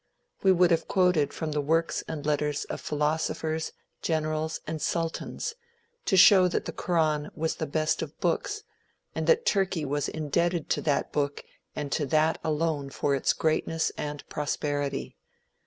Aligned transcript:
We 0.41 0.51
would 0.51 0.71
have 0.71 0.87
quoted 0.87 1.31
from 1.31 1.51
the 1.51 1.61
works 1.61 2.03
and 2.07 2.25
letters 2.25 2.63
of 2.65 2.81
philosophers, 2.81 3.71
generals 4.01 4.59
and 4.65 4.81
sultans, 4.81 5.53
to 6.05 6.17
show 6.17 6.47
that 6.47 6.65
the 6.65 6.71
Koran 6.71 7.29
was 7.35 7.57
the 7.57 7.67
best 7.67 8.01
of 8.01 8.19
books, 8.19 8.63
and 9.13 9.27
that 9.27 9.45
Turkey 9.45 9.85
was 9.85 10.09
indebted 10.09 10.71
to 10.71 10.81
that 10.81 11.11
book 11.11 11.43
and 11.75 11.91
to 11.91 12.07
that 12.07 12.39
alone 12.43 12.89
for 12.89 13.13
its 13.13 13.31
greatness 13.31 13.91
and 13.95 14.27
prosperity. 14.27 15.17